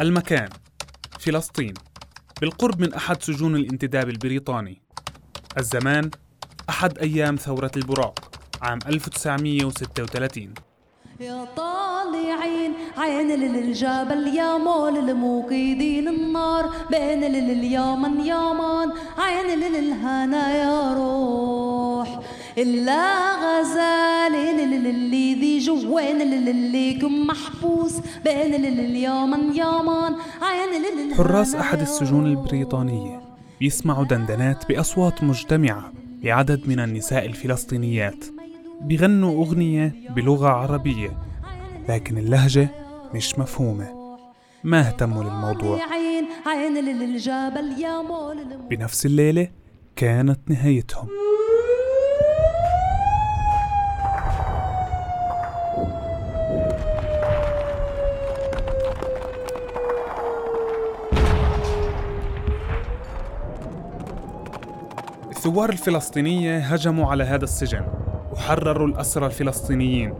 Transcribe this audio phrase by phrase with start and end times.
[0.00, 0.48] المكان
[1.18, 1.74] فلسطين
[2.40, 4.82] بالقرب من أحد سجون الانتداب البريطاني.
[5.58, 6.10] الزمان
[6.68, 8.30] أحد أيام ثورة البراق
[8.62, 10.54] عام 1936
[11.20, 16.72] يا طالعين عين للجبل يا مول الموقدين النار.
[16.90, 21.75] بين اليمن يمن عين للهنا يا روح.
[22.58, 27.92] إلا غزال اللي ذي جوين اللي كم محبوس
[28.24, 33.20] بين اليمن يمن عين حراس أحد السجون البريطانية
[33.60, 35.92] بيسمعوا دندنات بأصوات مجتمعة
[36.22, 38.24] لعدد من النساء الفلسطينيات
[38.80, 41.10] بيغنوا أغنية بلغة عربية
[41.88, 42.68] لكن اللهجة
[43.14, 44.16] مش مفهومة.
[44.64, 45.80] ما اهتموا للموضوع؟
[48.70, 49.48] بنفس الليلة
[49.96, 51.25] كانت نهايتهم.
[65.46, 67.84] الثوار الفلسطينية هجموا على هذا السجن
[68.32, 70.14] وحرروا الأسرى الفلسطينيين.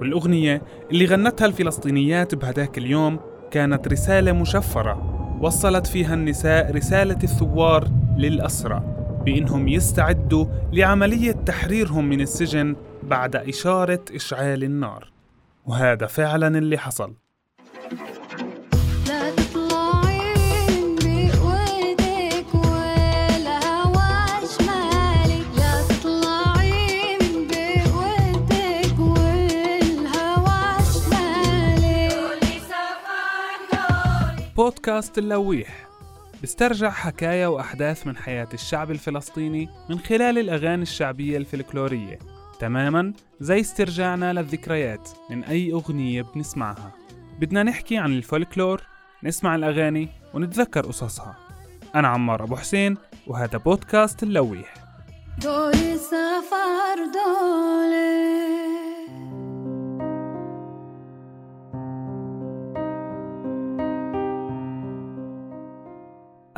[0.00, 5.38] والأغنية اللي غنتها الفلسطينيات بهداك اليوم كانت رسالة مشفرة.
[5.40, 8.82] وصلت فيها النساء رسالة الثوار للأسرى
[9.24, 15.12] بإنهم يستعدوا لعملية تحريرهم من السجن بعد إشارة إشعال النار.
[15.66, 17.21] وهذا فعلا اللي حصل.
[34.62, 35.88] بودكاست اللويح.
[36.42, 42.18] بسترجع حكايا وأحداث من حياة الشعب الفلسطيني من خلال الأغاني الشعبية الفلكلورية.
[42.60, 46.92] تماما؟ زي استرجاعنا للذكريات من أي أغنية بنسمعها.
[47.40, 48.82] بدنا نحكي عن الفولكلور
[49.24, 51.36] نسمع الأغاني ونتذكر قصصها.
[51.94, 54.74] أنا عمار أبو حسين وهذا بودكاست اللويح.
[55.42, 58.51] دولي سفر دولي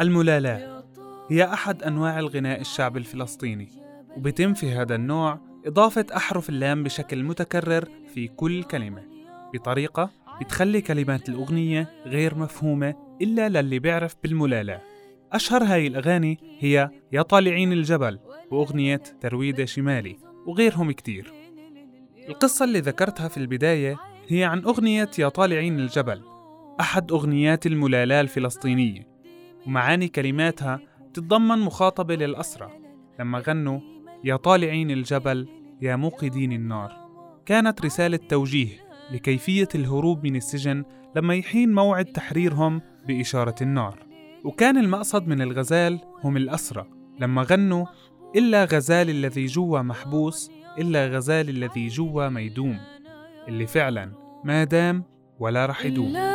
[0.00, 0.84] الملالاة
[1.30, 3.68] هي أحد أنواع الغناء الشعبي الفلسطيني
[4.16, 9.02] وبيتم في هذا النوع إضافة أحرف اللام بشكل متكرر في كل كلمة
[9.54, 10.10] بطريقة
[10.40, 14.80] بتخلي كلمات الأغنية غير مفهومة إلا للي بيعرف بالملالاة
[15.32, 18.18] أشهر هاي الأغاني هي يا طالعين الجبل
[18.50, 20.16] وأغنية ترويدة شمالي
[20.46, 21.32] وغيرهم كتير.
[22.28, 23.96] القصة اللي ذكرتها في البداية
[24.28, 26.22] هي عن أغنية يا طالعين الجبل
[26.80, 29.13] أحد أغنيات الملالاة الفلسطينية.
[29.66, 30.80] ومعاني كلماتها
[31.14, 32.70] تتضمن مخاطبة للأسرى
[33.20, 33.80] لما غنوا
[34.24, 35.48] يا طالعين الجبل
[35.82, 36.92] يا موقدين النار
[37.46, 38.68] كانت رسالة توجيه
[39.12, 40.84] لكيفية الهروب من السجن
[41.16, 44.06] لما يحين موعد تحريرهم بإشارة النار.
[44.44, 46.86] وكان المقصد من الغزال هم الأسرى
[47.20, 47.86] لما غنوا
[48.36, 52.78] إلا غزال الذي جوا محبوس إلا غزال الذي جوا ميدوم
[53.48, 54.12] اللي فعلا
[54.44, 55.04] ما دام
[55.38, 56.33] ولا رح يدوم.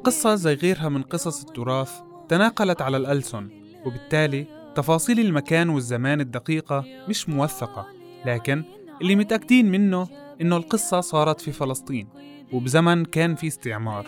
[0.00, 1.92] القصة زي غيرها من قصص التراث
[2.28, 3.48] تناقلت على الألسن
[3.86, 7.86] وبالتالي تفاصيل المكان والزمان الدقيقة مش موثقة
[8.26, 8.64] لكن
[9.02, 10.08] اللي متأكدين منه
[10.40, 12.08] إنه القصة صارت في فلسطين
[12.52, 14.06] وبزمن كان في استعمار.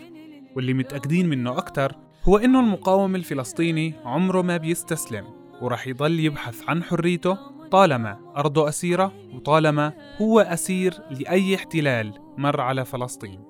[0.56, 5.24] واللي متأكدين منه أكتر هو إنه المقاوم الفلسطيني عمره ما بيستسلم
[5.62, 7.38] ورح يضل يبحث عن حريته
[7.70, 13.44] طالما أرضه أسيرة وطالما هو أسير لأي احتلال مر على فلسطين.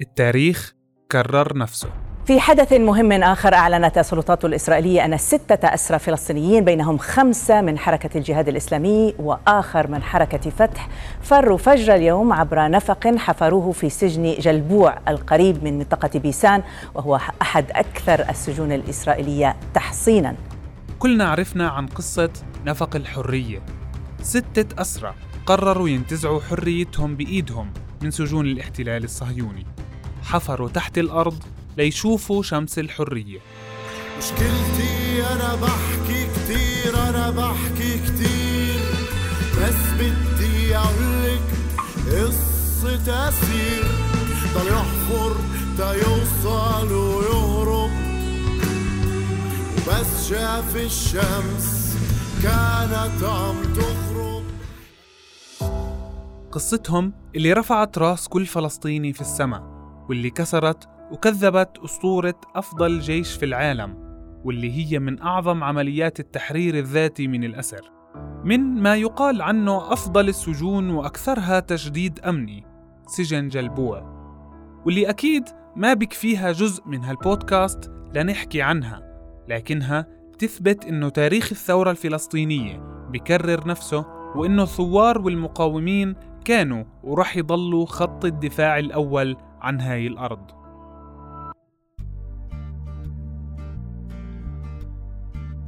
[0.00, 1.88] التاريخ كرر نفسه.
[2.26, 8.18] في حدث مهم آخر أعلنت السلطات الإسرائيلية أن ستة أسرى فلسطينيين بينهم خمسة من حركة
[8.18, 10.88] الجهاد الإسلامي وآخر من حركة فتح.
[11.22, 16.62] فروا فجر اليوم عبر نفق حفروه في سجن جلبوع القريب من منطقة بيسان
[16.94, 20.36] وهو أحد أكثر السجون الإسرائيلية تحصيناً.
[20.98, 22.30] كلنا عرفنا عن قصة
[22.66, 23.62] نفق الحرية.
[24.22, 25.14] ستة أسرى
[25.46, 29.66] قرروا ينتزعوا حريتهم بإيدهم من سجون الاحتلال الصهيوني.
[30.24, 31.42] حفروا تحت الأرض
[31.76, 33.40] ليشوفوا شمس الحرية.
[34.18, 38.80] مشكلتي أنا بحكي كتير أنا بحكي كتير.
[39.58, 41.42] بس بدي أقولك
[42.06, 43.84] قصة أسير.
[44.54, 45.36] ضل يحفر
[45.78, 47.90] تا يوصل ويهرب.
[49.72, 51.96] وبس شاف الشمس
[52.42, 54.44] كانت عم تغرب
[56.52, 59.73] قصتهم اللي رفعت راس كل فلسطيني في السماء.
[60.08, 64.04] واللي كسرت وكذبت أسطورة أفضل جيش في العالم
[64.44, 67.90] واللي هي من أعظم عمليات التحرير الذاتي من الأسر.
[68.44, 72.64] من ما يقال عنه أفضل السجون وأكثرها تجديد أمني
[73.06, 74.14] سجن جلبوع.
[74.86, 75.44] واللي أكيد
[75.76, 79.02] ما بكفيها جزء من هالبودكاست لنحكي عنها
[79.48, 82.76] لكنها بتثبت إنه تاريخ الثورة الفلسطينية
[83.12, 84.06] بكرر نفسه
[84.36, 90.50] وإنه الثوار والمقاومين كانوا ورح يضلوا خط الدفاع الأول عن هاي الأرض.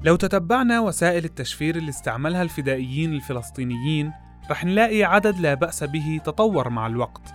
[0.02, 4.12] لو تتبعنا وسائل التشفير اللي استعملها الفدائيين الفلسطينيين
[4.50, 7.34] رح نلاقي عدد لا بأس به تطور مع الوقت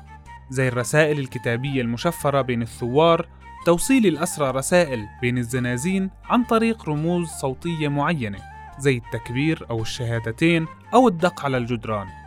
[0.50, 3.28] زي الرسائل الكتابية المشفرة بين الثوار
[3.66, 8.40] توصيل الأسرى رسائل بين الزنازين عن طريق رموز صوتية معينة
[8.80, 12.21] زي التكبير أو الشهادتين أو الدق على الجدران.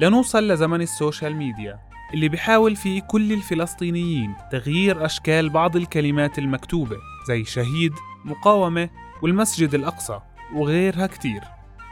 [0.00, 1.78] لنوصل لزمن ال social media
[2.14, 6.96] اللي بيحاول فيه كل الفلسطينيين تغيير أشكال بعض الكلمات المكتوبة
[7.28, 7.92] زي شهيد
[8.24, 8.90] مقاومة
[9.22, 10.20] والمسجد الأقصى
[10.54, 11.40] وغيرها كتير.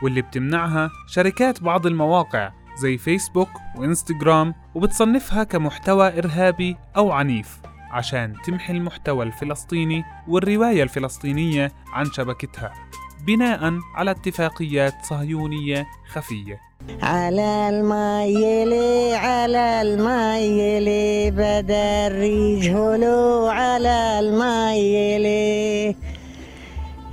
[0.02, 7.60] واللي بتمنعها شركات بعض المواقع زي فيسبوك وإنستغرام وبتصنفها كمحتوى إرهابي أو عنيف
[7.90, 12.72] عشان تمحي المحتوى الفلسطيني والرواية الفلسطينية عن شبكتها.
[13.26, 16.60] بناء على اتفاقيات صهيونية خفية.
[17.02, 25.96] على المايلي على المايلي بدل رجهلو على المايلي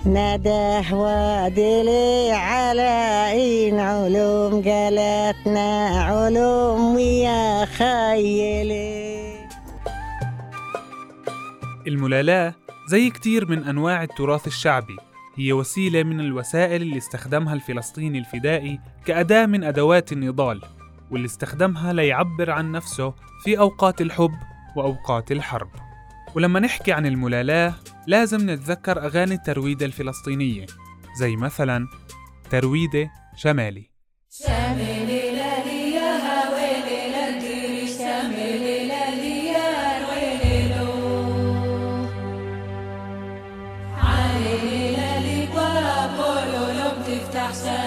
[0.05, 2.93] نده وادلي على
[3.33, 9.25] إن علوم قالتنا علوم ويا خيلي
[11.87, 12.53] الملالاة
[12.87, 14.95] زي كتير من أنواع التراث الشعبي.
[15.37, 20.61] هي وسيلة من الوسائل اللي استخدمها الفلسطيني الفدائي كأداة من أدوات النضال
[21.11, 24.33] واللي استخدمها ليعبر عن نفسه في أوقات الحب
[24.75, 25.69] وأوقات الحرب.
[26.35, 27.73] ولما نحكي عن الملالاه
[28.07, 30.65] لازم نتذكر أغاني الترويدة الفلسطينية
[31.19, 31.87] زي مثلا
[32.49, 33.94] ترويدة شمالي.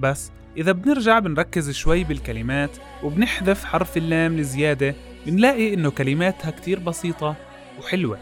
[0.00, 2.70] بس إذا بنرجع بنركز شوي بالكلمات
[3.02, 4.94] وبنحذف حرف اللام لزيادة
[5.26, 7.36] بنلاقي إنه كلماتها كتير بسيطة
[7.78, 8.18] وحلوة.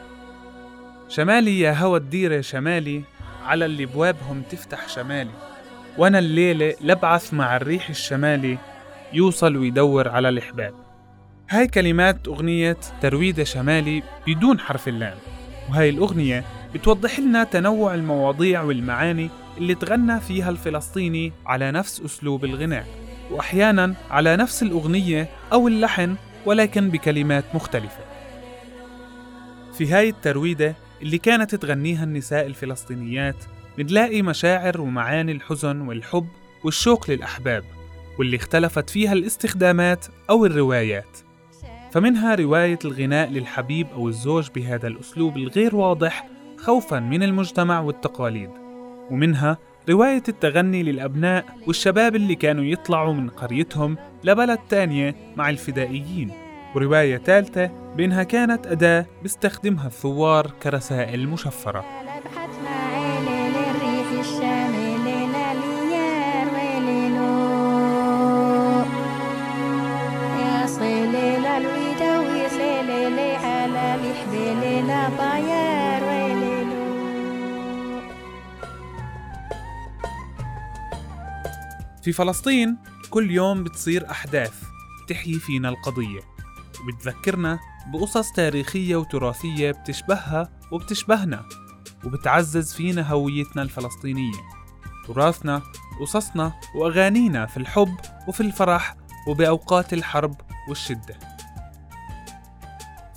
[1.09, 3.03] شمالي يا هوى الديرة شمالي
[3.45, 5.31] على اللي بوابهم تفتح شمالي.
[5.99, 8.59] وأنا الليلة لبعث مع الريح الشمالي
[9.13, 10.75] يوصل ويدور على الإحباب
[11.51, 15.17] هاي كلمات أغنية ترويدة شمالي بدون حرف اللام.
[15.69, 22.87] وهاي الأغنية بتوضح لنا تنوع المواضيع والمعاني اللي تغنى فيها الفلسطيني على نفس أسلوب الغناء
[23.31, 26.17] وأحيانا على نفس الأغنية أو اللحن
[26.47, 28.05] ولكن بكلمات مختلفة.
[29.73, 33.37] في هاي الترويدة اللي كانت تغنيها النساء الفلسطينيات
[33.79, 36.29] بنلاقي مشاعر ومعاني الحزن والحب
[36.65, 37.65] والشوق للأحباب
[38.19, 41.19] واللي اختلفت فيها الاستخدامات أو الروايات.
[41.93, 48.62] فمنها رواية الغناء للحبيب أو الزوج بهذا الأسلوب الغير واضح خوفا من المجتمع والتقاليد.
[49.13, 49.59] ومنها
[49.91, 56.31] رواية التغني للأبناء والشباب اللي كانوا يطلعوا من قريتهم لبلد تانية مع الفدائيين.
[56.75, 61.85] ورواية ثالثة بأنها كانت أداة بيستخدمها الثوار كرسائل مشفرة.
[82.03, 82.79] في فلسطين
[83.11, 84.63] كل يوم بتصير أحداث
[85.05, 86.21] بتحيي فينا القضية
[86.81, 91.45] وبتذكرنا بقصص تاريخية وتراثية بتشبهها وبتشبهنا
[92.05, 94.41] وبتعزز فينا هويتنا الفلسطينية.
[95.07, 95.63] تراثنا
[96.01, 97.97] قصصنا وأغانينا في الحب
[98.29, 98.97] وفي الفرح
[99.29, 101.19] وبأوقات الحرب والشدة.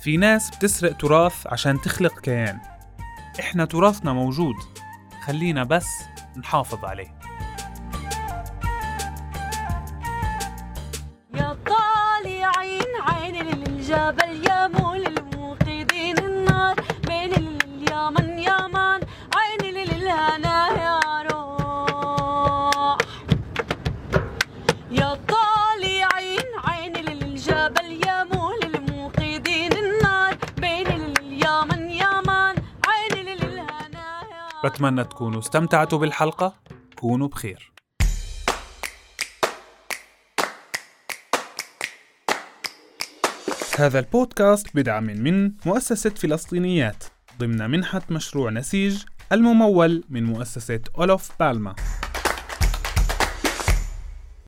[0.00, 2.60] في ناس بتسرق تراث عشان تخلق كيان.
[3.40, 4.54] إحنا تراثنا موجود
[5.24, 5.88] خلينا بس
[6.36, 7.15] نحافظ عليه.
[34.76, 36.54] بتمنى تكونوا استمتعتوا بالحلقة.
[36.96, 37.72] كونوا بخير.
[43.78, 47.04] هذا البودكاست بدعم من مؤسسة فلسطينيات
[47.38, 51.74] ضمن منحة مشروع نسيج الممول من مؤسسة أولوف بالما.